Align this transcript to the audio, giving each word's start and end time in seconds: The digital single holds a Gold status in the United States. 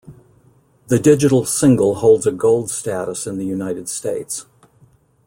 The 0.87 0.97
digital 0.97 1.45
single 1.45 1.93
holds 1.93 2.25
a 2.25 2.31
Gold 2.31 2.71
status 2.71 3.27
in 3.27 3.37
the 3.37 3.45
United 3.45 3.87
States. 3.87 4.47